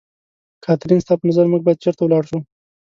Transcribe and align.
کاترین، 0.63 0.99
ستا 1.03 1.13
په 1.19 1.25
نظر 1.29 1.45
موږ 1.51 1.61
باید 1.63 1.81
چېرته 1.83 2.01
ولاړ 2.03 2.23
شو؟ 2.29 2.39